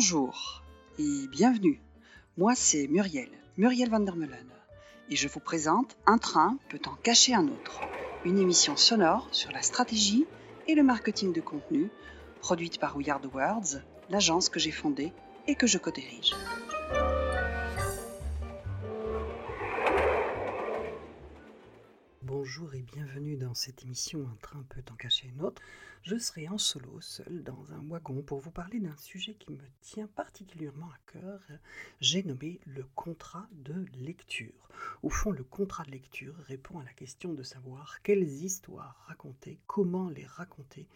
Bonjour 0.00 0.62
et 1.00 1.26
bienvenue. 1.26 1.82
Moi, 2.36 2.54
c'est 2.54 2.86
Muriel, 2.86 3.30
Muriel 3.56 3.90
van 3.90 3.98
der 3.98 4.14
et 5.10 5.16
je 5.16 5.26
vous 5.26 5.40
présente 5.40 5.96
Un 6.06 6.18
train 6.18 6.56
peut 6.68 6.78
en 6.86 6.94
cacher 7.02 7.34
un 7.34 7.48
autre, 7.48 7.80
une 8.24 8.38
émission 8.38 8.76
sonore 8.76 9.26
sur 9.32 9.50
la 9.50 9.60
stratégie 9.60 10.24
et 10.68 10.76
le 10.76 10.84
marketing 10.84 11.32
de 11.32 11.40
contenu, 11.40 11.90
produite 12.38 12.78
par 12.78 12.96
We 12.96 13.08
Are 13.08 13.20
Words, 13.34 13.82
l'agence 14.08 14.48
que 14.48 14.60
j'ai 14.60 14.70
fondée 14.70 15.12
et 15.48 15.56
que 15.56 15.66
je 15.66 15.78
co-dirige. 15.78 16.32
Bonjour 22.28 22.74
et 22.74 22.82
bienvenue 22.82 23.38
dans 23.38 23.54
cette 23.54 23.84
émission 23.84 24.28
Un 24.30 24.36
train 24.42 24.62
peut 24.68 24.84
en 24.90 24.96
cacher 24.96 25.32
un 25.34 25.42
autre. 25.42 25.62
Je 26.02 26.18
serai 26.18 26.46
en 26.46 26.58
solo, 26.58 27.00
seul, 27.00 27.42
dans 27.42 27.72
un 27.72 27.82
wagon, 27.88 28.20
pour 28.20 28.38
vous 28.38 28.50
parler 28.50 28.80
d'un 28.80 28.96
sujet 28.98 29.32
qui 29.32 29.50
me 29.52 29.64
tient 29.80 30.08
particulièrement 30.08 30.90
à 30.90 30.98
cœur. 31.10 31.40
J'ai 32.02 32.22
nommé 32.22 32.60
le 32.66 32.84
contrat 32.94 33.48
de 33.52 33.86
lecture. 33.94 34.68
Au 35.02 35.08
fond, 35.08 35.30
le 35.30 35.42
contrat 35.42 35.84
de 35.84 35.90
lecture 35.90 36.34
répond 36.46 36.78
à 36.78 36.84
la 36.84 36.92
question 36.92 37.32
de 37.32 37.42
savoir 37.42 38.02
quelles 38.02 38.28
histoires 38.28 39.04
raconter, 39.06 39.58
comment 39.66 40.10
les 40.10 40.26
raconter, 40.26 40.86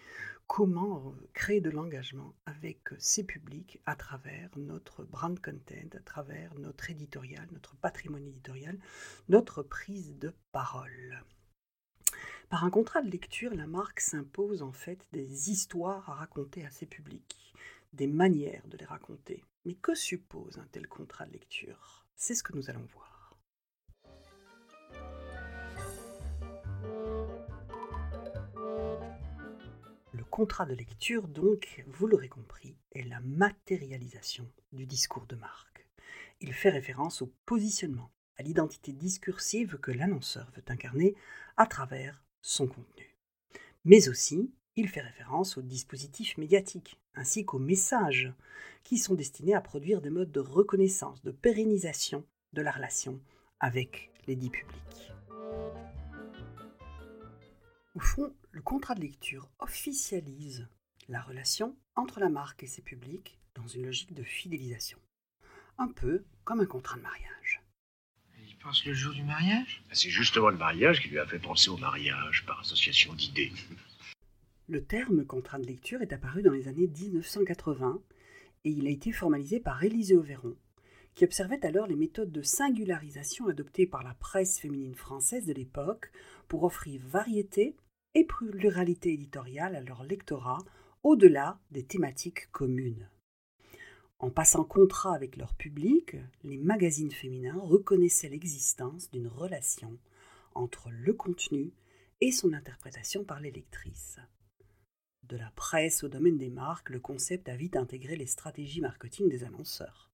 comment 0.47 1.09
euh, 1.09 1.29
créer 1.33 1.63
de 1.63 1.71
l'engagement 1.71 2.35
avec 2.45 2.91
ces 2.99 3.25
publics 3.25 3.81
à 3.87 3.97
travers 3.97 4.51
notre 4.57 5.03
brand 5.05 5.41
content, 5.41 5.97
à 5.97 6.01
travers 6.01 6.55
notre 6.57 6.91
éditorial, 6.91 7.49
notre 7.53 7.75
patrimoine 7.77 8.27
éditorial, 8.27 8.79
notre 9.31 9.63
prise 9.63 10.19
de 10.19 10.35
parole. 10.53 11.22
Par 12.53 12.65
un 12.65 12.71
contrat 12.71 13.01
de 13.01 13.11
lecture, 13.11 13.55
la 13.55 13.67
marque 13.67 14.01
s'impose 14.01 14.61
en 14.61 14.73
fait 14.73 15.09
des 15.11 15.51
histoires 15.51 16.11
à 16.11 16.17
raconter 16.17 16.67
à 16.67 16.71
ses 16.71 16.85
publics, 16.85 17.55
des 17.95 18.07
manières 18.07 18.69
de 18.69 18.77
les 18.77 18.85
raconter. 18.85 19.43
Mais 19.65 19.73
que 19.73 19.95
suppose 19.95 20.59
un 20.59 20.67
tel 20.71 20.87
contrat 20.87 21.25
de 21.25 21.33
lecture? 21.33 22.05
C'est 22.15 22.35
ce 22.35 22.43
que 22.43 22.55
nous 22.55 22.69
allons 22.69 22.87
voir. 22.93 23.39
Le 30.13 30.25
contrat 30.25 30.67
de 30.67 30.75
lecture, 30.75 31.29
donc, 31.29 31.83
vous 31.87 32.07
l'aurez 32.07 32.29
compris, 32.29 32.77
est 32.91 33.09
la 33.09 33.21
matérialisation 33.21 34.47
du 34.73 34.85
discours 34.85 35.25
de 35.25 35.37
marque. 35.37 35.89
Il 36.43 36.53
fait 36.53 36.69
référence 36.69 37.23
au 37.23 37.33
positionnement, 37.47 38.13
à 38.37 38.43
l'identité 38.43 38.93
discursive 38.93 39.79
que 39.79 39.91
l'annonceur 39.91 40.51
veut 40.55 40.65
incarner 40.69 41.15
à 41.57 41.65
travers 41.65 42.23
son 42.43 42.67
contenu. 42.67 43.17
Mais 43.85 44.09
aussi, 44.09 44.53
il 44.77 44.89
fait 44.89 45.01
référence 45.01 45.57
aux 45.57 45.63
dispositifs 45.63 46.37
médiatiques, 46.39 47.01
ainsi 47.15 47.45
qu'aux 47.45 47.59
messages, 47.59 48.33
qui 48.85 48.99
sont 48.99 49.15
destinés 49.15 49.55
à 49.55 49.61
produire 49.61 50.01
des 50.01 50.11
modes 50.11 50.33
de 50.33 50.41
reconnaissance, 50.41 51.23
de 51.23 51.31
pérennisation 51.31 52.27
de 52.53 52.63
la 52.63 52.71
relation 52.71 53.21
avec 53.61 54.11
les 54.27 54.37
dits 54.37 54.51
publics. 54.51 55.13
Au 57.95 58.01
fond, 58.01 58.35
le 58.51 58.63
contrat 58.63 58.95
de 58.95 59.03
lecture 59.03 59.51
officialise 59.59 60.67
la 61.09 61.21
relation 61.21 61.77
entre 61.95 62.21
la 62.21 62.29
marque 62.29 62.63
et 62.63 62.67
ses 62.67 62.83
publics 62.83 63.39
dans 63.55 63.67
une 63.67 63.85
logique 63.85 64.15
de 64.15 64.23
fidélisation, 64.23 64.99
un 65.79 65.89
peu 65.89 66.25
comme 66.45 66.61
un 66.61 66.67
contrat 66.67 66.97
de 66.97 67.03
mariage 67.03 67.62
pense 68.63 68.85
le 68.85 68.95
jour 68.95 69.13
du 69.13 69.23
mariage? 69.23 69.83
C'est 69.93 70.11
justement 70.11 70.49
le 70.49 70.57
mariage 70.57 71.01
qui 71.01 71.09
lui 71.09 71.19
a 71.19 71.27
fait 71.27 71.39
penser 71.39 71.69
au 71.69 71.77
mariage 71.77 72.45
par 72.47 72.61
association 72.61 73.13
d'idées. 73.15 73.53
Le 74.69 74.85
terme 74.85 75.25
contrat 75.25 75.59
de 75.59 75.67
lecture 75.67 76.01
est 76.03 76.13
apparu 76.13 76.43
dans 76.43 76.53
les 76.53 76.69
années 76.69 76.87
1980 76.87 78.01
et 78.65 78.71
il 78.71 78.87
a 78.87 78.91
été 78.91 79.13
formalisé 79.13 79.59
par 79.59 79.83
Élisée 79.83 80.17
Auveron, 80.17 80.57
qui 81.15 81.25
observait 81.25 81.65
alors 81.67 81.87
les 81.87 81.97
méthodes 81.97 82.31
de 82.31 82.43
singularisation 82.43 83.49
adoptées 83.49 83.87
par 83.87 84.05
la 84.05 84.15
presse 84.15 84.61
féminine 84.61 84.95
française 84.95 85.47
de 85.47 85.53
l'époque 85.53 86.13
pour 86.49 86.63
offrir 86.63 87.03
variété 87.05 87.77
et 88.15 88.25
pluralité 88.25 89.13
éditoriale 89.13 89.75
à 89.75 89.81
leur 89.81 90.05
lectorat 90.05 90.59
au-delà 91.03 91.59
des 91.71 91.85
thématiques 91.85 92.51
communes. 92.53 93.09
En 94.23 94.31
passant 94.31 94.63
contrat 94.63 95.17
avec 95.17 95.37
leur 95.37 95.53
public, 95.53 96.15
les 96.45 96.57
magazines 96.57 97.11
féminins 97.11 97.59
reconnaissaient 97.59 98.29
l'existence 98.29 99.11
d'une 99.11 99.27
relation 99.27 99.99
entre 100.55 100.91
le 100.93 101.13
contenu 101.13 101.73
et 102.21 102.31
son 102.31 102.53
interprétation 102.53 103.25
par 103.25 103.41
les 103.41 103.51
lectrices. 103.51 104.21
De 105.25 105.37
la 105.37 105.51
presse 105.57 106.05
au 106.05 106.09
domaine 106.09 106.39
des 106.39 106.51
marques, 106.51 106.91
le 106.91 107.01
concept 107.01 107.49
a 107.49 107.57
vite 107.57 107.75
intégré 107.75 108.15
les 108.15 108.27
stratégies 108.27 108.81
marketing 108.81 109.29
des 109.29 109.43
annonceurs. 109.43 110.13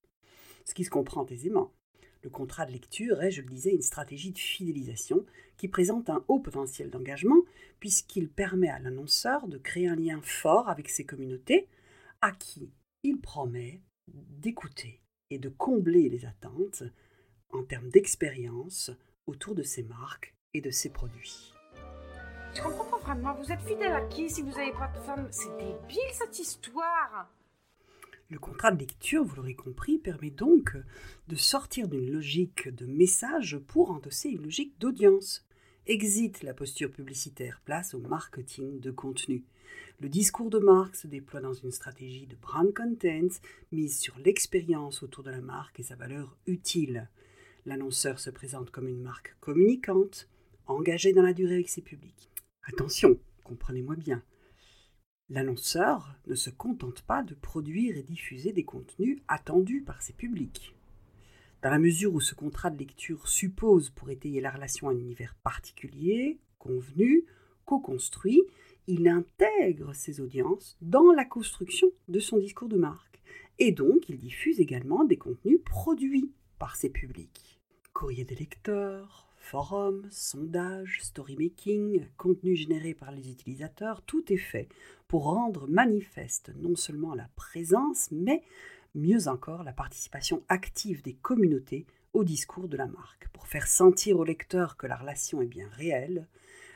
Ce 0.64 0.72
qui 0.72 0.84
se 0.84 0.90
comprend 0.90 1.26
aisément. 1.26 1.74
Le 2.22 2.30
contrat 2.30 2.64
de 2.64 2.72
lecture 2.72 3.22
est, 3.22 3.30
je 3.30 3.42
le 3.42 3.50
disais, 3.50 3.74
une 3.74 3.82
stratégie 3.82 4.32
de 4.32 4.38
fidélisation 4.38 5.26
qui 5.58 5.68
présente 5.68 6.08
un 6.08 6.24
haut 6.28 6.40
potentiel 6.40 6.88
d'engagement 6.88 7.42
puisqu'il 7.78 8.30
permet 8.30 8.70
à 8.70 8.78
l'annonceur 8.78 9.48
de 9.48 9.58
créer 9.58 9.86
un 9.86 9.96
lien 9.96 10.22
fort 10.22 10.70
avec 10.70 10.88
ses 10.88 11.04
communautés 11.04 11.68
à 12.22 12.32
qui 12.32 12.70
il 13.02 13.20
promet 13.20 13.82
d'écouter 14.14 15.00
et 15.30 15.38
de 15.38 15.48
combler 15.48 16.08
les 16.08 16.24
attentes 16.24 16.82
en 17.50 17.62
termes 17.62 17.88
d'expérience 17.88 18.90
autour 19.26 19.54
de 19.54 19.62
ces 19.62 19.82
marques 19.82 20.34
et 20.54 20.60
de 20.60 20.70
ces 20.70 20.90
produits. 20.90 21.52
Je 22.54 22.62
comprends 22.62 22.84
pas 22.84 22.98
vraiment. 22.98 23.34
Vous 23.34 23.52
êtes 23.52 23.60
fidèle 23.60 23.92
à 23.92 24.02
qui 24.06 24.28
si 24.30 24.42
vous 24.42 24.50
n'avez 24.50 24.72
pas 24.72 24.88
de 24.88 24.98
femme? 25.00 25.28
C'est 25.30 25.56
débile 25.58 26.12
cette 26.12 26.38
histoire. 26.38 27.30
Le 28.30 28.38
contrat 28.38 28.72
de 28.72 28.78
lecture, 28.78 29.24
vous 29.24 29.36
l'aurez 29.36 29.54
compris, 29.54 29.98
permet 29.98 30.30
donc 30.30 30.76
de 31.28 31.36
sortir 31.36 31.88
d'une 31.88 32.10
logique 32.10 32.68
de 32.68 32.84
message 32.84 33.58
pour 33.58 33.90
endosser 33.90 34.28
une 34.30 34.42
logique 34.42 34.78
d'audience. 34.78 35.46
Exit 35.86 36.42
la 36.42 36.52
posture 36.52 36.90
publicitaire, 36.90 37.62
place 37.64 37.94
au 37.94 38.00
marketing 38.00 38.80
de 38.80 38.90
contenu. 38.90 39.44
Le 40.00 40.08
discours 40.08 40.48
de 40.48 40.60
marque 40.60 40.94
se 40.94 41.08
déploie 41.08 41.40
dans 41.40 41.54
une 41.54 41.72
stratégie 41.72 42.28
de 42.28 42.36
brand 42.36 42.72
content 42.72 43.40
mise 43.72 43.98
sur 43.98 44.16
l'expérience 44.18 45.02
autour 45.02 45.24
de 45.24 45.30
la 45.30 45.40
marque 45.40 45.80
et 45.80 45.82
sa 45.82 45.96
valeur 45.96 46.36
utile. 46.46 47.08
L'annonceur 47.66 48.20
se 48.20 48.30
présente 48.30 48.70
comme 48.70 48.86
une 48.86 49.02
marque 49.02 49.34
communicante, 49.40 50.28
engagée 50.66 51.12
dans 51.12 51.22
la 51.22 51.32
durée 51.32 51.54
avec 51.54 51.68
ses 51.68 51.82
publics. 51.82 52.30
Attention, 52.62 53.18
comprenez-moi 53.42 53.96
bien. 53.96 54.22
L'annonceur 55.30 56.14
ne 56.28 56.36
se 56.36 56.50
contente 56.50 57.02
pas 57.02 57.24
de 57.24 57.34
produire 57.34 57.96
et 57.96 58.04
diffuser 58.04 58.52
des 58.52 58.64
contenus 58.64 59.20
attendus 59.26 59.82
par 59.82 60.00
ses 60.00 60.12
publics. 60.12 60.76
Dans 61.60 61.70
la 61.70 61.80
mesure 61.80 62.14
où 62.14 62.20
ce 62.20 62.36
contrat 62.36 62.70
de 62.70 62.78
lecture 62.78 63.26
suppose 63.26 63.90
pour 63.90 64.10
étayer 64.10 64.40
la 64.40 64.52
relation 64.52 64.88
un 64.88 64.96
univers 64.96 65.34
particulier, 65.42 66.38
convenu, 66.58 67.26
co-construit, 67.64 68.44
il 68.88 69.06
intègre 69.06 69.94
ses 69.94 70.20
audiences 70.20 70.78
dans 70.80 71.12
la 71.12 71.26
construction 71.26 71.88
de 72.08 72.18
son 72.18 72.38
discours 72.38 72.70
de 72.70 72.78
marque. 72.78 73.20
Et 73.58 73.70
donc, 73.70 74.08
il 74.08 74.16
diffuse 74.16 74.60
également 74.60 75.04
des 75.04 75.18
contenus 75.18 75.60
produits 75.62 76.32
par 76.58 76.74
ses 76.74 76.88
publics. 76.88 77.60
Courrier 77.92 78.24
des 78.24 78.34
lecteurs, 78.34 79.28
forums, 79.36 80.08
sondages, 80.10 81.00
story-making, 81.02 82.06
contenu 82.16 82.56
généré 82.56 82.94
par 82.94 83.12
les 83.12 83.30
utilisateurs, 83.30 84.00
tout 84.02 84.32
est 84.32 84.38
fait 84.38 84.70
pour 85.06 85.24
rendre 85.24 85.68
manifeste 85.68 86.52
non 86.56 86.74
seulement 86.74 87.14
la 87.14 87.28
présence, 87.36 88.08
mais 88.10 88.42
mieux 88.94 89.28
encore 89.28 89.64
la 89.64 89.74
participation 89.74 90.42
active 90.48 91.02
des 91.02 91.14
communautés 91.14 91.86
au 92.14 92.24
discours 92.24 92.68
de 92.68 92.78
la 92.78 92.86
marque, 92.86 93.28
pour 93.34 93.48
faire 93.48 93.66
sentir 93.66 94.18
au 94.18 94.24
lecteur 94.24 94.78
que 94.78 94.86
la 94.86 94.96
relation 94.96 95.42
est 95.42 95.46
bien 95.46 95.68
réelle, 95.72 96.26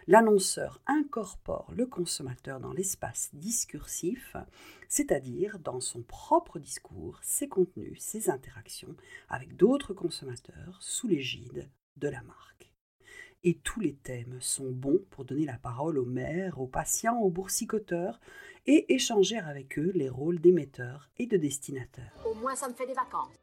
l'annonceur 0.06 0.80
incorpore 0.86 1.70
le 1.74 1.86
consommateur 1.86 2.60
dans 2.60 2.72
l'espace 2.72 3.30
discursif, 3.32 4.36
c'est-à-dire 4.88 5.58
dans 5.58 5.80
son 5.80 6.02
propre 6.02 6.58
discours, 6.58 7.18
ses 7.22 7.48
contenus, 7.48 8.00
ses 8.00 8.30
interactions 8.30 8.94
avec 9.28 9.56
d'autres 9.56 9.94
consommateurs 9.94 10.78
sous 10.80 11.08
l'égide 11.08 11.68
de 11.96 12.08
la 12.08 12.22
marque. 12.22 12.72
Et 13.44 13.58
tous 13.58 13.80
les 13.80 13.94
thèmes 13.94 14.40
sont 14.40 14.70
bons 14.70 15.00
pour 15.10 15.24
donner 15.24 15.44
la 15.44 15.58
parole 15.58 15.98
aux 15.98 16.04
maires, 16.04 16.60
aux 16.60 16.68
patients, 16.68 17.18
aux 17.18 17.30
boursicoteurs 17.30 18.20
et 18.66 18.94
échanger 18.94 19.38
avec 19.38 19.78
eux 19.78 19.90
les 19.94 20.08
rôles 20.08 20.40
d'émetteurs 20.40 21.10
et 21.18 21.26
de 21.26 21.36
destinateurs. 21.36 22.24
Au 22.24 22.34
moins 22.34 22.54
ça 22.54 22.68
me 22.68 22.74
fait 22.74 22.86
des 22.86 22.94
vacances. 22.94 23.34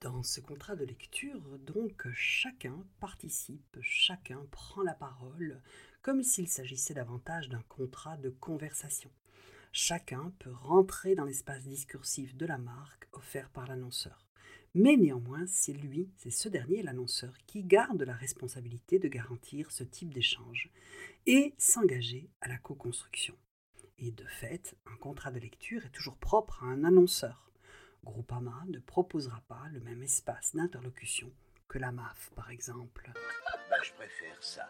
Dans 0.00 0.22
ce 0.22 0.40
contrat 0.40 0.76
de 0.76 0.84
lecture, 0.84 1.58
donc, 1.60 2.06
chacun 2.12 2.84
participe, 3.00 3.78
chacun 3.80 4.46
prend 4.50 4.82
la 4.82 4.94
parole, 4.94 5.62
comme 6.02 6.22
s'il 6.22 6.46
s'agissait 6.46 6.94
davantage 6.94 7.48
d'un 7.48 7.62
contrat 7.68 8.16
de 8.18 8.28
conversation. 8.28 9.10
Chacun 9.72 10.32
peut 10.38 10.52
rentrer 10.52 11.14
dans 11.14 11.24
l'espace 11.24 11.64
discursif 11.64 12.36
de 12.36 12.46
la 12.46 12.58
marque 12.58 13.08
offert 13.12 13.50
par 13.50 13.66
l'annonceur. 13.66 14.28
Mais 14.74 14.96
néanmoins, 14.96 15.46
c'est 15.46 15.72
lui, 15.72 16.10
c'est 16.18 16.30
ce 16.30 16.48
dernier, 16.48 16.82
l'annonceur, 16.82 17.36
qui 17.46 17.64
garde 17.64 18.02
la 18.02 18.14
responsabilité 18.14 18.98
de 18.98 19.08
garantir 19.08 19.70
ce 19.70 19.84
type 19.84 20.12
d'échange 20.12 20.70
et 21.26 21.54
s'engager 21.58 22.28
à 22.40 22.48
la 22.48 22.58
co-construction. 22.58 23.36
Et 23.98 24.10
de 24.10 24.26
fait, 24.26 24.76
un 24.86 24.96
contrat 24.96 25.30
de 25.30 25.38
lecture 25.40 25.84
est 25.84 25.92
toujours 25.92 26.18
propre 26.18 26.62
à 26.62 26.66
un 26.66 26.84
annonceur. 26.84 27.50
Groupama 28.04 28.64
ne 28.68 28.78
proposera 28.78 29.40
pas 29.48 29.68
le 29.72 29.80
même 29.80 30.02
espace 30.02 30.54
d'interlocution 30.54 31.32
que 31.68 31.78
la 31.78 31.90
MAF, 31.90 32.30
par 32.36 32.50
exemple. 32.50 33.10
Bah, 33.70 33.76
je 33.82 33.92
préfère 33.94 34.42
ça. 34.42 34.68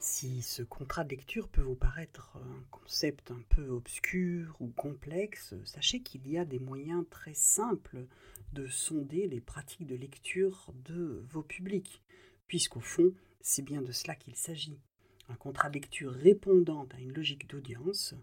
Si 0.00 0.42
ce 0.42 0.62
contrat 0.62 1.04
de 1.04 1.10
lecture 1.10 1.48
peut 1.48 1.60
vous 1.60 1.74
paraître 1.74 2.36
un 2.36 2.64
concept 2.70 3.30
un 3.30 3.42
peu 3.48 3.68
obscur 3.68 4.56
ou 4.60 4.68
complexe, 4.68 5.54
sachez 5.64 6.02
qu'il 6.02 6.26
y 6.28 6.38
a 6.38 6.44
des 6.44 6.60
moyens 6.60 7.04
très 7.10 7.34
simples 7.34 8.06
de 8.52 8.66
sonder 8.68 9.26
les 9.26 9.40
pratiques 9.40 9.86
de 9.86 9.96
lecture 9.96 10.72
de 10.84 11.24
vos 11.28 11.42
publics, 11.42 12.02
puisqu'au 12.46 12.80
fond, 12.80 13.12
c'est 13.40 13.62
bien 13.62 13.82
de 13.82 13.92
cela 13.92 14.14
qu'il 14.14 14.36
s'agit. 14.36 14.80
Un 15.28 15.36
contrat 15.36 15.68
de 15.68 15.74
lecture 15.74 16.12
répondant 16.12 16.88
à 16.94 17.00
une 17.00 17.12
logique 17.12 17.48
d'audience, 17.48 18.14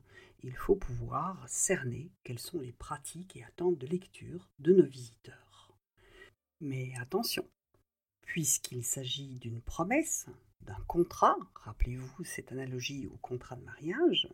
il 0.43 0.55
faut 0.55 0.75
pouvoir 0.75 1.43
cerner 1.47 2.11
quelles 2.23 2.39
sont 2.39 2.59
les 2.59 2.71
pratiques 2.71 3.35
et 3.37 3.43
attentes 3.43 3.77
de 3.77 3.87
lecture 3.87 4.49
de 4.59 4.73
nos 4.73 4.85
visiteurs. 4.85 5.71
Mais 6.61 6.93
attention, 6.99 7.47
puisqu'il 8.23 8.83
s'agit 8.83 9.37
d'une 9.39 9.61
promesse, 9.61 10.25
d'un 10.61 10.83
contrat, 10.87 11.37
rappelez-vous 11.53 12.23
cette 12.23 12.51
analogie 12.51 13.07
au 13.07 13.17
contrat 13.17 13.55
de 13.55 13.63
mariage, 13.63 14.27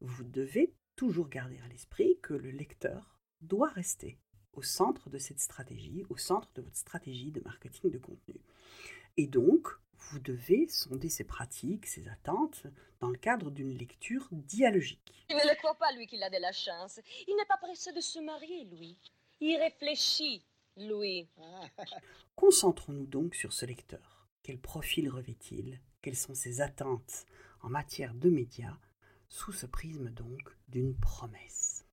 vous 0.00 0.24
devez 0.24 0.72
toujours 0.96 1.28
garder 1.28 1.58
à 1.58 1.68
l'esprit 1.68 2.18
que 2.22 2.32
le 2.32 2.50
lecteur 2.50 3.18
doit 3.42 3.68
rester 3.68 4.18
au 4.54 4.62
centre 4.62 5.10
de 5.10 5.18
cette 5.18 5.40
stratégie, 5.40 6.06
au 6.08 6.16
centre 6.16 6.50
de 6.54 6.62
votre 6.62 6.76
stratégie 6.76 7.30
de 7.30 7.42
marketing 7.44 7.90
de 7.90 7.98
contenu. 7.98 8.40
Et 9.18 9.26
donc, 9.26 9.68
vous 10.10 10.18
devez 10.20 10.68
sonder 10.68 11.08
ses 11.08 11.24
pratiques, 11.24 11.86
ses 11.86 12.08
attentes, 12.08 12.66
dans 13.00 13.08
le 13.08 13.18
cadre 13.18 13.50
d'une 13.50 13.76
lecture 13.76 14.28
dialogique. 14.32 15.12
Il 15.28 15.36
ne 15.36 15.48
le 15.48 15.56
croit 15.56 15.74
pas, 15.74 15.92
lui, 15.92 16.06
qu'il 16.06 16.22
a 16.22 16.30
de 16.30 16.38
la 16.38 16.52
chance. 16.52 17.00
Il 17.26 17.36
n'est 17.36 17.44
pas 17.46 17.56
pressé 17.56 17.92
de 17.92 18.00
se 18.00 18.18
marier, 18.20 18.64
Louis. 18.64 18.98
Il 19.40 19.56
réfléchit, 19.56 20.44
Louis. 20.76 21.28
Concentrons-nous 22.36 23.06
donc 23.06 23.34
sur 23.34 23.52
ce 23.52 23.66
lecteur. 23.66 24.28
Quel 24.42 24.58
profil 24.58 25.08
revêt-il? 25.08 25.80
Quelles 26.02 26.16
sont 26.16 26.34
ses 26.34 26.60
attentes 26.60 27.26
en 27.62 27.68
matière 27.68 28.14
de 28.14 28.30
médias? 28.30 28.78
Sous 29.28 29.52
ce 29.52 29.66
prisme 29.66 30.10
donc 30.10 30.56
d'une 30.68 30.96
promesse. 30.96 31.84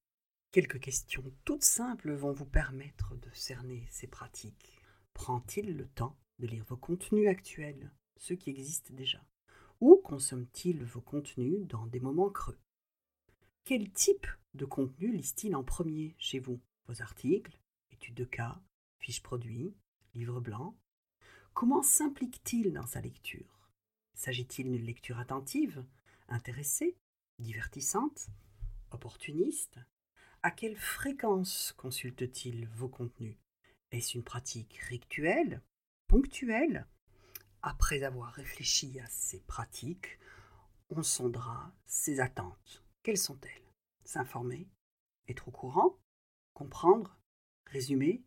Quelques 0.51 0.80
questions 0.80 1.24
toutes 1.45 1.63
simples 1.63 2.13
vont 2.13 2.31
vous 2.31 2.45
permettre 2.45 3.16
de 3.16 3.30
cerner 3.33 3.88
ces 3.89 4.06
pratiques. 4.06 4.80
Prend-il 5.16 5.75
le 5.75 5.88
temps 5.88 6.16
de 6.38 6.45
lire 6.45 6.63
vos 6.66 6.77
contenus 6.77 7.27
actuels, 7.27 7.92
ceux 8.18 8.36
qui 8.36 8.50
existent 8.50 8.94
déjà. 8.94 9.24
Ou 9.81 9.98
consomme-t-il 9.98 10.83
vos 10.83 11.01
contenus 11.01 11.68
dans 11.68 11.86
des 11.88 12.00
moments 12.00 12.30
creux? 12.30 12.60
Quel 13.65 13.92
type 13.92 14.27
de 14.54 14.65
contenu 14.65 15.12
lise-t-il 15.12 15.56
en 15.56 15.63
premier 15.63 16.15
chez 16.18 16.39
vous? 16.39 16.60
Vos 16.88 17.01
articles, 17.01 17.57
études 17.92 18.15
de 18.15 18.25
cas, 18.25 18.62
fiches 19.00 19.24
produits, 19.24 19.74
livres 20.13 20.42
blancs? 20.42 20.75
Comment 21.54 21.81
s'implique-t-il 21.81 22.74
dans 22.74 22.86
sa 22.86 23.01
lecture? 23.01 23.69
S'agit-il 24.16 24.71
d'une 24.71 24.86
lecture 24.86 25.19
attentive, 25.19 25.86
intéressée, 26.27 26.98
divertissante, 27.39 28.27
opportuniste? 28.92 29.80
À 30.42 30.51
quelle 30.51 30.77
fréquence 30.77 31.74
consulte-t-il 31.77 32.68
vos 32.69 32.89
contenus? 32.89 33.38
Est-ce 33.92 34.18
une 34.18 34.24
pratique 34.24 34.75
rituelle, 34.89 35.62
ponctuelle? 36.07 36.86
Après 37.65 38.04
avoir 38.04 38.33
réfléchi 38.33 39.00
à 39.00 39.07
ces 39.07 39.39
pratiques, 39.39 40.19
on 40.89 41.01
sondera 41.01 41.71
ses 41.86 42.19
attentes. 42.19 42.83
Quelles 43.04 43.18
sont-elles? 43.18 43.71
S'informer? 44.04 44.68
Être 45.30 45.48
au 45.48 45.51
courant? 45.51 45.98
Comprendre? 46.54 47.18
Résumer? 47.68 48.21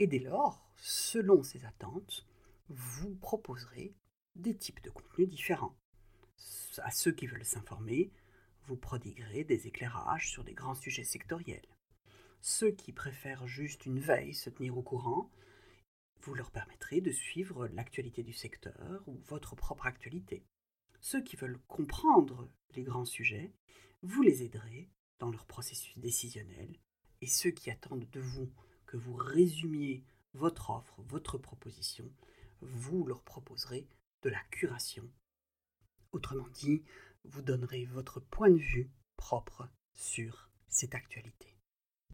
Et 0.00 0.08
dès 0.08 0.18
lors, 0.18 0.68
selon 0.74 1.44
ces 1.44 1.64
attentes, 1.64 2.26
vous 2.68 3.14
proposerez 3.14 3.94
des 4.34 4.56
types 4.56 4.82
de 4.82 4.90
contenus 4.90 5.28
différents. 5.28 5.78
À 6.78 6.90
ceux 6.90 7.12
qui 7.12 7.28
veulent 7.28 7.44
s'informer, 7.44 8.10
vous 8.64 8.76
prodiguerez 8.76 9.44
des 9.44 9.68
éclairages 9.68 10.28
sur 10.28 10.42
des 10.42 10.54
grands 10.54 10.74
sujets 10.74 11.04
sectoriels. 11.04 11.68
Ceux 12.40 12.72
qui 12.72 12.92
préfèrent 12.92 13.46
juste 13.46 13.86
une 13.86 14.00
veille, 14.00 14.34
se 14.34 14.50
tenir 14.50 14.76
au 14.76 14.82
courant, 14.82 15.30
vous 16.22 16.34
leur 16.34 16.50
permettrez 16.50 17.00
de 17.00 17.10
suivre 17.10 17.66
l'actualité 17.68 18.22
du 18.22 18.32
secteur 18.32 19.02
ou 19.06 19.18
votre 19.26 19.56
propre 19.56 19.86
actualité. 19.86 20.44
Ceux 21.00 21.22
qui 21.22 21.36
veulent 21.36 21.60
comprendre 21.66 22.48
les 22.74 22.82
grands 22.82 23.04
sujets, 23.04 23.52
vous 24.02 24.22
les 24.22 24.42
aiderez 24.42 24.90
dans 25.18 25.30
leur 25.30 25.46
processus 25.46 25.96
décisionnel. 25.98 26.78
Et 27.20 27.26
ceux 27.26 27.50
qui 27.50 27.70
attendent 27.70 28.08
de 28.10 28.20
vous 28.20 28.50
que 28.86 28.96
vous 28.96 29.14
résumiez 29.14 30.04
votre 30.34 30.70
offre, 30.70 31.02
votre 31.02 31.38
proposition, 31.38 32.10
vous 32.60 33.04
leur 33.06 33.22
proposerez 33.22 33.86
de 34.22 34.30
la 34.30 34.40
curation. 34.50 35.08
Autrement 36.12 36.48
dit, 36.48 36.82
vous 37.24 37.42
donnerez 37.42 37.84
votre 37.84 38.20
point 38.20 38.50
de 38.50 38.58
vue 38.58 38.90
propre 39.16 39.68
sur 39.94 40.50
cette 40.68 40.94
actualité. 40.94 41.56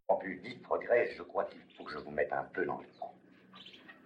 En 0.09 0.17
plus 0.17 0.41
progrès, 0.63 1.15
je 1.17 1.23
crois 1.23 1.45
qu'il 1.45 1.61
faut 1.77 1.85
que 1.85 1.93
je 1.93 1.99
vous 1.99 2.11
mette 2.11 2.33
un 2.33 2.45
peu 2.45 2.65
dans 2.65 2.79
le. 2.79 2.87
Oh, 3.01 3.07
vous 3.55 3.59
êtes 3.59 3.73
trop 3.73 3.89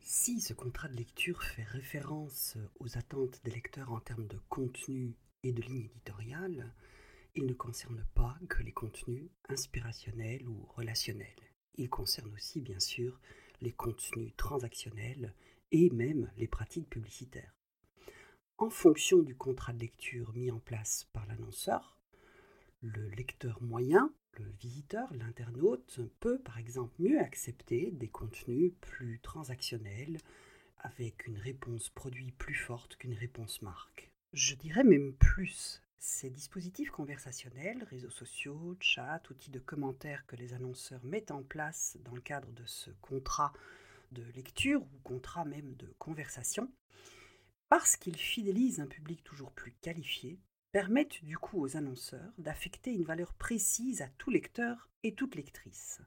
Si 0.00 0.40
ce 0.40 0.52
contrat 0.52 0.88
de 0.88 0.96
lecture 0.96 1.42
fait 1.42 1.62
référence 1.62 2.56
aux 2.78 2.98
attentes 2.98 3.40
des 3.44 3.50
lecteurs 3.50 3.92
en 3.92 4.00
termes 4.00 4.26
de 4.26 4.38
contenu 4.48 5.14
et 5.42 5.52
de 5.52 5.62
ligne 5.62 5.84
éditoriale, 5.84 6.74
il 7.34 7.46
ne 7.46 7.54
concerne 7.54 8.04
pas 8.14 8.36
que 8.48 8.62
les 8.62 8.72
contenus 8.72 9.30
inspirationnels 9.48 10.48
ou 10.48 10.66
relationnels. 10.76 11.28
Il 11.76 11.88
concerne 11.88 12.32
aussi, 12.34 12.60
bien 12.60 12.80
sûr, 12.80 13.20
les 13.60 13.72
contenus 13.72 14.32
transactionnels 14.36 15.34
et 15.70 15.90
même 15.90 16.30
les 16.36 16.48
pratiques 16.48 16.90
publicitaires. 16.90 17.54
En 18.58 18.68
fonction 18.68 19.22
du 19.22 19.36
contrat 19.36 19.72
de 19.72 19.80
lecture 19.80 20.32
mis 20.34 20.50
en 20.50 20.58
place 20.58 21.06
par 21.12 21.24
l'annonceur, 21.26 21.98
le 22.82 23.08
lecteur 23.10 23.62
moyen, 23.62 24.12
le 24.38 24.50
visiteur, 24.60 25.12
l'internaute, 25.14 26.00
peut 26.20 26.38
par 26.38 26.58
exemple 26.58 26.94
mieux 26.98 27.20
accepter 27.20 27.90
des 27.90 28.08
contenus 28.08 28.72
plus 28.80 29.20
transactionnels 29.20 30.18
avec 30.78 31.26
une 31.26 31.38
réponse 31.38 31.90
produit 31.90 32.32
plus 32.32 32.54
forte 32.54 32.96
qu'une 32.96 33.14
réponse 33.14 33.62
marque. 33.62 34.10
Je 34.32 34.54
dirais 34.54 34.84
même 34.84 35.12
plus, 35.14 35.82
ces 35.98 36.30
dispositifs 36.30 36.90
conversationnels, 36.90 37.84
réseaux 37.84 38.10
sociaux, 38.10 38.76
chats, 38.80 39.22
outils 39.30 39.50
de 39.50 39.58
commentaires 39.58 40.24
que 40.26 40.36
les 40.36 40.54
annonceurs 40.54 41.04
mettent 41.04 41.30
en 41.30 41.42
place 41.42 41.98
dans 42.04 42.14
le 42.14 42.22
cadre 42.22 42.50
de 42.52 42.64
ce 42.64 42.90
contrat 43.02 43.52
de 44.12 44.22
lecture 44.34 44.82
ou 44.82 44.98
contrat 45.02 45.44
même 45.44 45.74
de 45.76 45.92
conversation, 45.98 46.70
parce 47.68 47.96
qu'ils 47.96 48.16
fidélisent 48.16 48.80
un 48.80 48.86
public 48.86 49.22
toujours 49.22 49.52
plus 49.52 49.72
qualifié, 49.72 50.38
permettent 50.72 51.24
du 51.24 51.36
coup 51.36 51.60
aux 51.60 51.76
annonceurs 51.76 52.32
d'affecter 52.38 52.92
une 52.92 53.04
valeur 53.04 53.34
précise 53.34 54.02
à 54.02 54.08
tout 54.18 54.30
lecteur 54.30 54.88
et 55.02 55.14
toute 55.14 55.34
lectrice. 55.34 56.00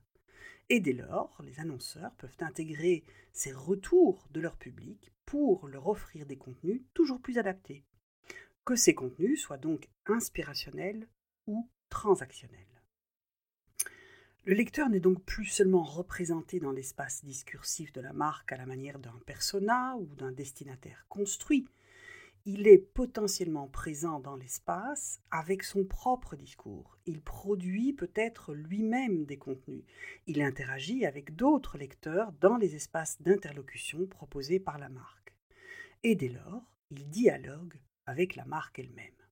Et 0.70 0.80
dès 0.80 0.94
lors, 0.94 1.42
les 1.44 1.60
annonceurs 1.60 2.14
peuvent 2.16 2.38
intégrer 2.40 3.04
ces 3.34 3.52
retours 3.52 4.28
de 4.32 4.40
leur 4.40 4.58
public 4.58 5.12
pour 5.26 5.68
leur 5.68 5.88
offrir 5.88 6.26
des 6.26 6.38
contenus 6.38 6.82
toujours 6.94 7.22
plus 7.22 7.38
adaptés 7.38 7.84
que 8.66 8.76
ces 8.76 8.96
contenus 8.96 9.42
soient 9.42 9.58
donc 9.58 9.90
inspirationnels 10.06 11.08
ou 11.48 11.70
transactionnels. 11.90 12.60
Le 14.46 14.54
lecteur 14.54 14.90
n'est 14.90 15.00
donc 15.00 15.24
plus 15.24 15.46
seulement 15.46 15.84
représenté 15.84 16.60
dans 16.60 16.72
l'espace 16.72 17.24
discursif 17.24 17.94
de 17.94 18.02
la 18.02 18.14
marque 18.14 18.52
à 18.52 18.58
la 18.58 18.66
manière 18.66 19.00
d'un 19.00 19.18
persona 19.26 19.96
ou 19.98 20.06
d'un 20.16 20.32
destinataire 20.32 21.06
construit, 21.08 21.66
il 22.46 22.68
est 22.68 22.78
potentiellement 22.78 23.70
présent 23.70 24.20
dans 24.20 24.36
l'espace 24.36 25.22
avec 25.32 25.64
son 25.64 25.86
propre 25.86 26.36
discours. 26.36 26.98
Il 27.06 27.22
produit 27.22 27.94
peut-être 27.94 28.54
lui-même 28.54 29.26
des 29.26 29.38
contenus. 29.38 29.86
Il 30.28 30.42
interagit 30.42 31.06
avec 31.06 31.36
d'autres 31.36 31.78
lecteurs 31.78 32.34
dans 32.42 32.58
les 32.58 32.76
espaces 32.76 33.22
d'interlocution 33.22 34.06
proposés 34.08 34.60
par 34.60 34.78
la 34.78 34.90
marque. 34.90 35.34
Et 36.04 36.16
dès 36.16 36.30
lors, 36.30 36.64
il 36.92 37.08
dialogue 37.10 37.80
avec 38.06 38.36
la 38.36 38.44
marque 38.44 38.80
elle-même. 38.80 39.23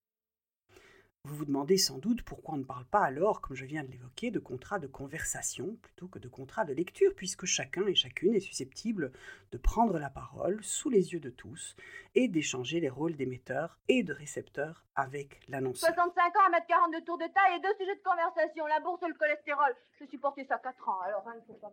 Vous 1.23 1.35
vous 1.35 1.45
demandez 1.45 1.77
sans 1.77 1.99
doute 1.99 2.23
pourquoi 2.23 2.55
on 2.55 2.57
ne 2.57 2.63
parle 2.63 2.85
pas 2.85 3.03
alors, 3.03 3.41
comme 3.41 3.55
je 3.55 3.65
viens 3.65 3.83
de 3.83 3.91
l'évoquer, 3.91 4.31
de 4.31 4.39
contrat 4.39 4.79
de 4.79 4.87
conversation 4.87 5.75
plutôt 5.75 6.07
que 6.07 6.17
de 6.17 6.27
contrat 6.27 6.65
de 6.65 6.73
lecture, 6.73 7.13
puisque 7.15 7.45
chacun 7.45 7.85
et 7.85 7.93
chacune 7.93 8.33
est 8.33 8.39
susceptible 8.39 9.11
de 9.51 9.57
prendre 9.59 9.99
la 9.99 10.09
parole 10.09 10.63
sous 10.63 10.89
les 10.89 11.13
yeux 11.13 11.19
de 11.19 11.29
tous 11.29 11.75
et 12.15 12.27
d'échanger 12.27 12.79
les 12.79 12.89
rôles 12.89 13.15
d'émetteur 13.15 13.77
et 13.87 14.01
de 14.01 14.13
récepteur 14.13 14.83
avec 14.95 15.39
l'annonceur. 15.47 15.93
65 15.93 16.35
ans, 16.37 16.51
1m42 16.51 17.03
tour 17.03 17.19
de 17.19 17.25
taille 17.25 17.57
et 17.57 17.61
deux 17.61 17.75
sujets 17.77 17.95
de 17.95 18.03
conversation, 18.03 18.65
la 18.65 18.79
bourse 18.79 19.03
et 19.03 19.07
le 19.07 19.13
cholestérol. 19.13 19.75
Je 19.99 20.05
supporté 20.07 20.43
ça 20.45 20.57
4 20.57 20.89
ans, 20.89 21.01
alors 21.01 21.27
hein, 21.27 21.35
faut 21.45 21.53
pas... 21.53 21.71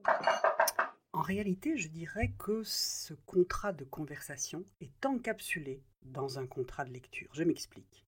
En 1.15 1.23
réalité, 1.23 1.79
je 1.79 1.89
dirais 1.89 2.35
que 2.39 2.63
ce 2.65 3.15
contrat 3.15 3.73
de 3.73 3.85
conversation 3.85 4.67
est 4.83 5.07
encapsulé 5.07 5.83
dans 6.03 6.39
un 6.39 6.47
contrat 6.47 6.85
de 6.85 6.93
lecture. 6.93 7.31
Je 7.33 7.45
m'explique. 7.45 8.08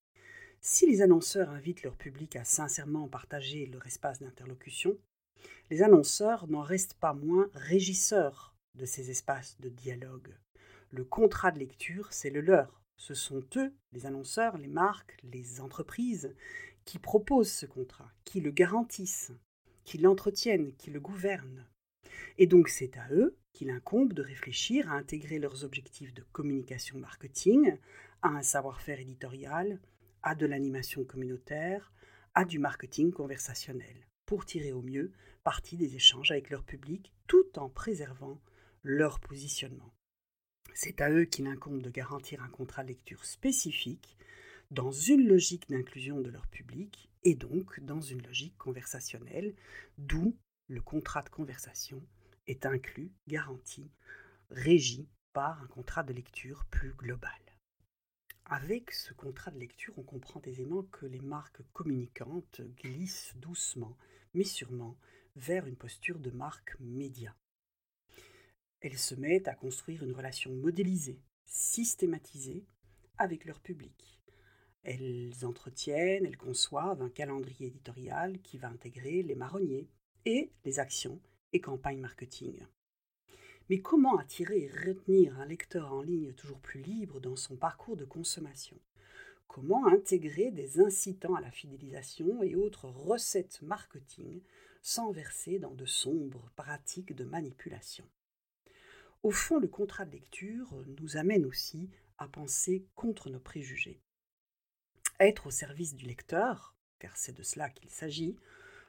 Si 0.63 0.87
les 0.87 1.01
annonceurs 1.01 1.49
invitent 1.49 1.83
leur 1.83 1.97
public 1.97 2.37
à 2.37 2.45
sincèrement 2.45 3.09
partager 3.09 3.65
leur 3.67 3.87
espace 3.87 4.21
d'interlocution, 4.21 4.99
les 5.71 5.83
annonceurs 5.83 6.49
n'en 6.49 6.61
restent 6.61 6.99
pas 7.01 7.15
moins 7.15 7.49
régisseurs 7.55 8.55
de 8.75 8.85
ces 8.85 9.11
espaces 9.11 9.57
de 9.61 9.71
dialogue. 9.71 10.37
Le 10.91 11.05
contrat 11.05 11.51
de 11.51 11.59
lecture, 11.59 12.13
c'est 12.13 12.29
le 12.29 12.43
leur. 12.43 12.83
Ce 12.99 13.15
sont 13.15 13.43
eux, 13.57 13.73
les 13.93 14.05
annonceurs, 14.05 14.59
les 14.59 14.69
marques, 14.69 15.17
les 15.23 15.63
entreprises, 15.63 16.35
qui 16.85 16.99
proposent 16.99 17.53
ce 17.53 17.65
contrat, 17.65 18.13
qui 18.25 18.41
le 18.41 18.51
garantissent, 18.51 19.33
qui 19.85 19.97
l'entretiennent, 19.97 20.75
qui 20.77 20.91
le 20.91 21.01
gouvernent. 21.01 21.67
Et 22.37 22.47
donc 22.47 22.69
c'est 22.69 22.99
à 22.99 23.09
eux 23.13 23.35
qu'il 23.55 23.71
incombe 23.71 24.13
de 24.13 24.23
réfléchir 24.23 24.91
à 24.93 24.97
intégrer 24.97 25.39
leurs 25.39 25.65
objectifs 25.65 26.13
de 26.13 26.25
communication 26.33 26.99
marketing 26.99 27.79
à 28.21 28.29
un 28.29 28.43
savoir-faire 28.43 29.01
éditorial, 29.01 29.81
à 30.23 30.35
de 30.35 30.47
l'animation 30.47 31.05
communautaire, 31.05 31.93
à 32.35 32.45
du 32.45 32.59
marketing 32.59 33.13
conversationnel, 33.13 34.07
pour 34.27 34.45
tirer 34.45 34.73
au 34.73 34.83
mieux 34.83 35.13
parti 35.43 35.77
des 35.77 35.97
échanges 35.97 36.31
avec 36.31 36.51
leur 36.51 36.65
public 36.65 37.13
tout 37.27 37.59
en 37.59 37.69
préservant 37.69 38.41
leur 38.83 39.21
positionnement. 39.21 39.95
C'est 40.75 41.01
à 41.01 41.11
eux 41.11 41.25
qu'il 41.25 41.47
incombe 41.47 41.83
de 41.83 41.91
garantir 41.91 42.43
un 42.43 42.49
contrat 42.49 42.83
de 42.83 42.89
lecture 42.89 43.25
spécifique 43.25 44.17
dans 44.71 44.93
une 44.93 45.27
logique 45.27 45.69
d'inclusion 45.69 46.21
de 46.21 46.31
leur 46.31 46.47
public 46.47 47.11
et 47.25 47.35
donc 47.35 47.81
dans 47.81 48.01
une 48.01 48.23
logique 48.23 48.57
conversationnelle, 48.57 49.55
d'où 49.99 50.37
le 50.69 50.81
contrat 50.81 51.23
de 51.23 51.29
conversation 51.29 52.03
est 52.47 52.67
inclus, 52.67 53.13
garanti, 53.27 53.91
régi 54.51 55.09
par 55.33 55.63
un 55.63 55.67
contrat 55.67 56.03
de 56.03 56.13
lecture 56.13 56.65
plus 56.71 56.93
global. 56.95 57.50
Avec 58.53 58.91
ce 58.91 59.15
contrat 59.15 59.53
de 59.53 59.61
lecture, 59.61 59.97
on 59.97 60.03
comprend 60.03 60.43
aisément 60.43 60.83
que 60.83 61.07
les 61.07 61.21
marques 61.21 61.63
communicantes 61.73 62.63
glissent 62.83 63.33
doucement, 63.37 63.97
mais 64.35 64.43
sûrement, 64.43 64.99
vers 65.37 65.69
une 65.69 65.77
posture 65.77 66.19
de 66.19 66.31
marque 66.31 66.75
média. 66.81 67.33
Elles 68.81 68.99
se 68.99 69.15
mettent 69.15 69.47
à 69.47 69.55
construire 69.55 70.03
une 70.03 70.11
relation 70.11 70.53
modélisée, 70.53 71.21
systématisée 71.47 72.65
avec 73.19 73.45
leur 73.45 73.61
public. 73.61 74.21
Elles 74.83 75.33
entretiennent, 75.45 76.27
elles 76.27 76.37
conçoivent 76.37 77.03
un 77.03 77.11
calendrier 77.11 77.69
éditorial 77.69 78.41
qui 78.43 78.59
va 78.59 78.67
intégrer 78.67 79.23
les 79.23 79.37
marronniers 79.37 79.87
et 80.25 80.51
les 80.65 80.81
actions 80.81 81.21
et 81.53 81.61
campagnes 81.61 82.01
marketing. 82.01 82.67
Mais 83.71 83.79
comment 83.79 84.19
attirer 84.19 84.63
et 84.63 84.85
retenir 84.85 85.39
un 85.39 85.47
lecteur 85.47 85.93
en 85.93 86.03
ligne 86.03 86.33
toujours 86.33 86.59
plus 86.59 86.83
libre 86.83 87.21
dans 87.21 87.37
son 87.37 87.55
parcours 87.55 87.97
de 87.97 88.05
consommation? 88.05 88.77
Comment 89.47 89.87
intégrer 89.87 90.51
des 90.51 90.81
incitants 90.81 91.37
à 91.37 91.41
la 91.41 91.53
fidélisation 91.53 92.43
et 92.43 92.57
autres 92.57 92.87
recettes 92.87 93.63
marketing 93.63 94.43
sans 94.83 95.13
verser 95.13 95.61
dans 95.61 95.73
de 95.73 95.87
sombres 95.87 96.51
pratiques 96.57 97.15
de 97.15 97.23
manipulation? 97.23 98.05
Au 99.23 99.31
fond, 99.31 99.61
le 99.61 99.69
contrat 99.69 100.05
de 100.05 100.11
lecture 100.11 100.75
nous 101.01 101.17
amène 101.17 101.47
aussi 101.47 101.91
à 102.19 102.27
penser 102.27 102.85
contre 102.97 103.31
nos 103.31 103.39
préjugés. 103.39 104.01
Être 105.21 105.47
au 105.47 105.51
service 105.53 105.95
du 105.95 106.07
lecteur, 106.07 106.75
car 106.99 107.17
c'est 107.17 107.37
de 107.37 107.45
cela 107.45 107.71
qu'il 107.71 107.91
s'agit, 107.91 108.35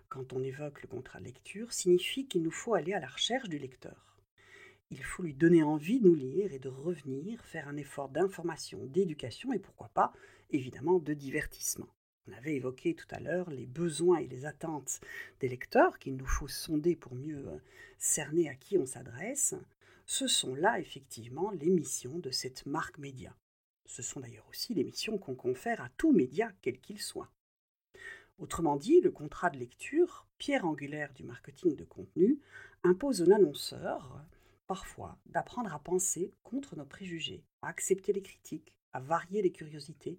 quand 0.09 0.33
on 0.33 0.41
évoque 0.41 0.81
le 0.81 0.87
contrat 0.87 1.19
de 1.19 1.25
lecture, 1.25 1.71
signifie 1.71 2.27
qu'il 2.27 2.41
nous 2.41 2.49
faut 2.49 2.73
aller 2.73 2.93
à 2.93 2.99
la 2.99 3.09
recherche 3.09 3.47
du 3.47 3.59
lecteur. 3.59 4.10
Il 4.91 5.03
faut 5.03 5.23
lui 5.23 5.33
donner 5.33 5.63
envie 5.63 6.01
de 6.01 6.09
nous 6.09 6.15
lire 6.15 6.51
et 6.51 6.59
de 6.59 6.67
revenir, 6.67 7.41
faire 7.45 7.69
un 7.69 7.77
effort 7.77 8.09
d'information, 8.09 8.85
d'éducation 8.87 9.53
et 9.53 9.59
pourquoi 9.59 9.87
pas, 9.87 10.11
évidemment, 10.49 10.99
de 10.99 11.13
divertissement. 11.13 11.87
On 12.27 12.33
avait 12.33 12.55
évoqué 12.55 12.93
tout 12.93 13.07
à 13.09 13.21
l'heure 13.21 13.49
les 13.49 13.65
besoins 13.65 14.17
et 14.17 14.27
les 14.27 14.45
attentes 14.45 14.99
des 15.39 15.47
lecteurs 15.47 15.97
qu'il 15.97 16.17
nous 16.17 16.27
faut 16.27 16.49
sonder 16.49 16.97
pour 16.97 17.15
mieux 17.15 17.47
euh, 17.47 17.57
cerner 17.97 18.49
à 18.49 18.55
qui 18.55 18.77
on 18.77 18.85
s'adresse. 18.85 19.55
Ce 20.05 20.27
sont 20.27 20.55
là 20.55 20.77
effectivement 20.77 21.51
les 21.51 21.69
missions 21.69 22.19
de 22.19 22.29
cette 22.29 22.65
marque 22.65 22.97
média. 22.97 23.33
Ce 23.85 24.01
sont 24.01 24.19
d'ailleurs 24.19 24.47
aussi 24.49 24.73
les 24.73 24.83
missions 24.83 25.17
qu'on 25.17 25.35
confère 25.35 25.81
à 25.81 25.89
tout 25.97 26.11
média, 26.11 26.51
quel 26.61 26.79
qu'il 26.79 26.99
soit. 26.99 27.31
Autrement 28.39 28.75
dit, 28.75 28.99
le 28.99 29.11
contrat 29.11 29.49
de 29.49 29.57
lecture, 29.57 30.27
pierre 30.37 30.65
angulaire 30.65 31.13
du 31.13 31.23
marketing 31.23 31.75
de 31.77 31.85
contenu, 31.85 32.39
impose 32.83 33.21
aux 33.21 33.31
annonceur, 33.31 34.21
parfois, 34.71 35.17
d'apprendre 35.25 35.73
à 35.73 35.79
penser 35.79 36.33
contre 36.43 36.77
nos 36.77 36.85
préjugés, 36.85 37.43
à 37.61 37.67
accepter 37.67 38.13
les 38.13 38.21
critiques, 38.21 38.73
à 38.93 39.01
varier 39.01 39.41
les 39.41 39.51
curiosités, 39.51 40.17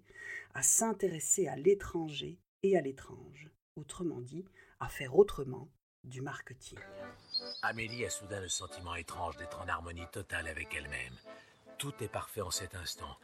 à 0.53 0.61
s'intéresser 0.61 1.47
à 1.47 1.55
l'étranger 1.55 2.37
et 2.61 2.77
à 2.77 2.81
l'étrange. 2.81 3.49
Autrement 3.77 4.21
dit, 4.21 4.45
à 4.79 4.89
faire 4.89 5.17
autrement 5.17 5.71
du 6.03 6.21
marketing. 6.21 6.77
Amélie 7.63 8.05
a 8.05 8.11
soudain 8.11 8.41
le 8.41 8.47
sentiment 8.47 8.93
étrange 8.93 9.37
d'être 9.37 9.59
en 9.59 9.67
harmonie 9.67 10.05
totale 10.11 10.47
avec 10.47 10.75
elle-même. 10.75 11.17
Tout 11.79 11.93
est 12.01 12.07
parfait 12.07 12.41
en 12.41 12.51
cet 12.51 12.75
instant. 12.75 13.17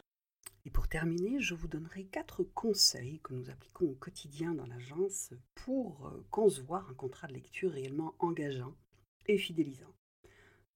Et 0.65 0.71
pour 0.71 0.87
terminer, 0.87 1.39
je 1.41 1.53
vous 1.53 1.67
donnerai 1.67 2.05
quatre 2.05 2.43
conseils 2.43 3.19
que 3.19 3.35
nous 3.35 3.51
appliquons 3.51 3.85
au 3.85 3.93
quotidien 3.93 4.55
dans 4.55 4.65
l'agence 4.65 5.29
pour 5.53 6.07
euh, 6.07 6.25
concevoir 6.31 6.89
un 6.89 6.95
contrat 6.95 7.27
de 7.27 7.33
lecture 7.33 7.71
réellement 7.71 8.15
engageant 8.17 8.73
et 9.27 9.37
fidélisant. 9.37 9.93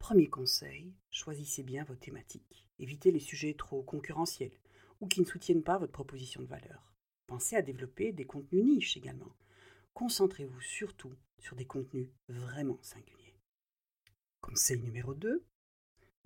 Premier 0.04 0.30
conseil, 0.30 0.94
choisissez 1.10 1.64
bien 1.64 1.86
vos 1.86 1.96
thématiques. 1.96 2.68
Évitez 2.78 3.10
les 3.10 3.22
sujets 3.22 3.54
trop 3.54 3.82
concurrentiels 3.84 4.60
ou 5.00 5.08
qui 5.08 5.22
ne 5.22 5.26
soutiennent 5.26 5.64
pas 5.64 5.78
votre 5.78 5.94
proposition 5.94 6.42
de 6.42 6.48
valeur. 6.48 6.92
Pensez 7.26 7.56
à 7.56 7.62
développer 7.62 8.12
des 8.12 8.26
contenus 8.26 8.66
niches 8.66 8.98
également. 8.98 9.34
Concentrez-vous 9.94 10.60
surtout 10.60 11.16
sur 11.40 11.56
des 11.56 11.64
contenus 11.64 12.10
vraiment 12.28 12.80
singuliers. 12.82 13.40
Conseil 14.42 14.82
numéro 14.82 15.14
2, 15.14 15.42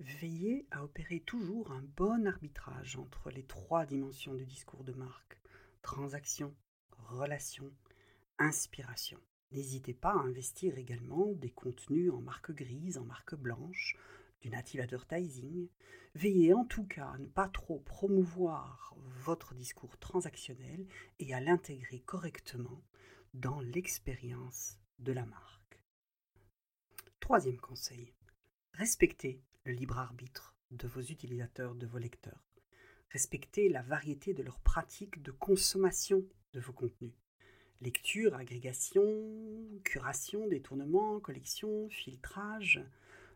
Veillez 0.00 0.66
à 0.72 0.82
opérer 0.82 1.20
toujours 1.20 1.70
un 1.70 1.82
bon 1.82 2.26
arbitrage 2.26 2.96
entre 2.96 3.30
les 3.30 3.44
trois 3.44 3.86
dimensions 3.86 4.34
du 4.34 4.44
discours 4.44 4.82
de 4.82 4.92
marque 4.92 5.40
transaction, 5.82 6.52
relation, 7.10 7.70
inspiration. 8.40 9.20
N'hésitez 9.52 9.94
pas 9.94 10.12
à 10.12 10.24
investir 10.24 10.76
également 10.76 11.32
des 11.32 11.50
contenus 11.50 12.12
en 12.12 12.20
marque 12.20 12.52
grise, 12.52 12.98
en 12.98 13.04
marque 13.04 13.34
blanche, 13.34 13.96
du 14.40 14.50
native 14.50 14.80
advertising. 14.80 15.68
Veillez 16.14 16.52
en 16.52 16.64
tout 16.64 16.86
cas 16.86 17.08
à 17.08 17.18
ne 17.18 17.26
pas 17.26 17.48
trop 17.48 17.80
promouvoir 17.80 18.94
votre 19.24 19.54
discours 19.54 19.96
transactionnel 19.98 20.86
et 21.18 21.32
à 21.34 21.40
l'intégrer 21.40 22.00
correctement 22.00 22.82
dans 23.34 23.60
l'expérience 23.60 24.78
de 24.98 25.12
la 25.12 25.24
marque. 25.24 25.80
Troisième 27.20 27.58
conseil, 27.58 28.14
respectez 28.72 29.42
le 29.64 29.72
libre 29.72 29.98
arbitre 29.98 30.54
de 30.70 30.86
vos 30.86 31.00
utilisateurs, 31.00 31.74
de 31.74 31.86
vos 31.86 31.98
lecteurs. 31.98 32.44
Respectez 33.10 33.68
la 33.68 33.82
variété 33.82 34.34
de 34.34 34.42
leurs 34.42 34.60
pratiques 34.60 35.22
de 35.22 35.30
consommation 35.30 36.24
de 36.52 36.60
vos 36.60 36.72
contenus. 36.72 37.14
Lecture, 37.80 38.34
agrégation, 38.34 39.04
curation, 39.84 40.48
détournement, 40.48 41.20
collection, 41.20 41.88
filtrage. 41.88 42.84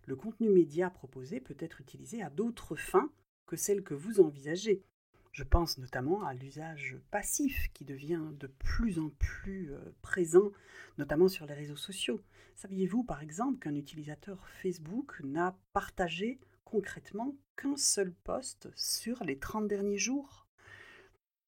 Le 0.06 0.16
contenu 0.16 0.48
média 0.48 0.90
proposé 0.90 1.38
peut 1.38 1.56
être 1.60 1.80
utilisé 1.80 2.22
à 2.22 2.30
d'autres 2.30 2.74
fins 2.74 3.12
que 3.46 3.54
celles 3.54 3.84
que 3.84 3.94
vous 3.94 4.20
envisagez. 4.20 4.82
Je 5.30 5.44
pense 5.44 5.78
notamment 5.78 6.24
à 6.24 6.34
l'usage 6.34 6.98
passif 7.10 7.70
qui 7.72 7.84
devient 7.84 8.20
de 8.32 8.48
plus 8.48 8.98
en 8.98 9.10
plus 9.10 9.72
euh, 9.72 9.78
présent, 10.02 10.50
notamment 10.98 11.28
sur 11.28 11.46
les 11.46 11.54
réseaux 11.54 11.76
sociaux. 11.76 12.20
Saviez-vous 12.56 13.04
par 13.04 13.22
exemple 13.22 13.58
qu'un 13.58 13.76
utilisateur 13.76 14.46
Facebook 14.60 15.20
n'a 15.22 15.56
partagé 15.72 16.38
concrètement 16.64 17.36
qu'un 17.56 17.76
seul 17.76 18.12
post 18.12 18.68
sur 18.74 19.22
les 19.24 19.38
30 19.38 19.68
derniers 19.68 19.98
jours? 19.98 20.41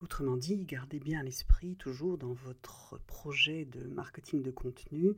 Autrement 0.04 0.37
dit, 0.37 0.66
gardez 0.66 1.00
bien 1.00 1.23
l'esprit 1.23 1.76
toujours 1.76 2.18
dans 2.18 2.34
votre 2.34 3.00
projet 3.06 3.64
de 3.64 3.87
marketing 3.87 4.42
de 4.42 4.50
contenu, 4.50 5.14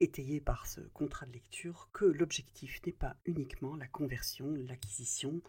étayé 0.00 0.40
par 0.40 0.66
ce 0.66 0.80
contrat 0.94 1.26
de 1.26 1.32
lecture, 1.32 1.90
que 1.92 2.06
l'objectif 2.06 2.80
n'est 2.86 2.92
pas 2.94 3.16
uniquement 3.26 3.76
la 3.76 3.86
conversion, 3.86 4.54
l'acquisition, 4.66 5.42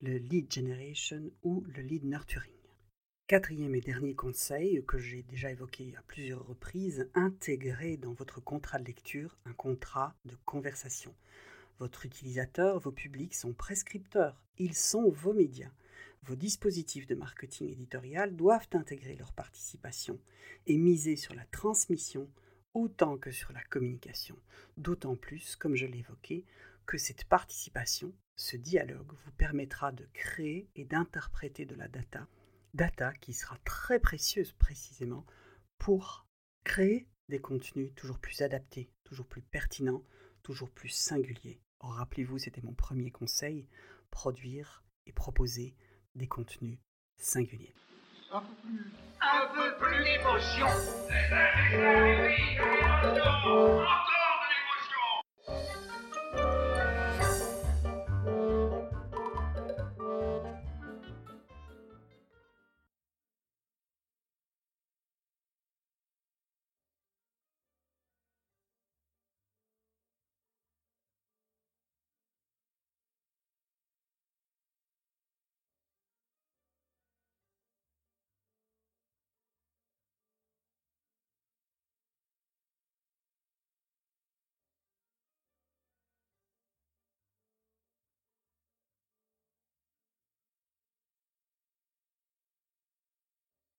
le 0.00 0.18
lead 0.18 0.48
generation 0.48 1.32
ou 1.42 1.64
le 1.66 1.82
lead 1.82 2.04
nurturing. 2.04 2.54
Quatrième 3.26 3.74
et 3.74 3.80
dernier 3.80 4.14
conseil 4.14 4.84
que 4.86 4.96
j'ai 4.96 5.24
déjà 5.24 5.50
évoqué 5.50 5.96
à 5.96 6.02
plusieurs 6.02 6.46
reprises, 6.46 7.10
intégrez 7.14 7.96
dans 7.96 8.12
votre 8.12 8.40
contrat 8.40 8.78
de 8.78 8.84
lecture 8.84 9.36
un 9.44 9.54
contrat 9.54 10.14
de 10.24 10.36
conversation. 10.44 11.12
Votre 11.80 12.06
utilisateur, 12.06 12.78
vos 12.78 12.92
publics 12.92 13.34
sont 13.34 13.54
prescripteurs, 13.54 14.40
ils 14.56 14.76
sont 14.76 15.10
vos 15.10 15.32
médias. 15.32 15.72
Vos 16.26 16.36
dispositifs 16.36 17.06
de 17.06 17.14
marketing 17.14 17.68
éditorial 17.68 18.34
doivent 18.34 18.68
intégrer 18.72 19.14
leur 19.14 19.34
participation 19.34 20.18
et 20.66 20.78
miser 20.78 21.16
sur 21.16 21.34
la 21.34 21.44
transmission 21.44 22.30
autant 22.72 23.18
que 23.18 23.30
sur 23.30 23.52
la 23.52 23.62
communication, 23.64 24.38
d'autant 24.78 25.16
plus, 25.16 25.54
comme 25.54 25.74
je 25.74 25.84
l'évoquais, 25.84 26.46
que 26.86 26.96
cette 26.96 27.24
participation, 27.24 28.14
ce 28.36 28.56
dialogue, 28.56 29.12
vous 29.26 29.32
permettra 29.32 29.92
de 29.92 30.08
créer 30.14 30.66
et 30.76 30.86
d'interpréter 30.86 31.66
de 31.66 31.74
la 31.74 31.88
data, 31.88 32.26
data 32.72 33.12
qui 33.20 33.34
sera 33.34 33.58
très 33.58 34.00
précieuse 34.00 34.52
précisément 34.52 35.26
pour 35.76 36.26
créer 36.64 37.06
des 37.28 37.38
contenus 37.38 37.92
toujours 37.96 38.18
plus 38.18 38.40
adaptés, 38.40 38.88
toujours 39.04 39.26
plus 39.26 39.42
pertinents, 39.42 40.02
toujours 40.42 40.70
plus 40.70 40.88
singuliers. 40.88 41.60
Rappelez-vous, 41.80 42.38
c'était 42.38 42.62
mon 42.62 42.72
premier 42.72 43.10
conseil, 43.10 43.68
produire 44.10 44.84
et 45.06 45.12
proposer 45.12 45.74
des 46.14 46.26
contenus 46.26 46.78
singuliers. 47.16 47.74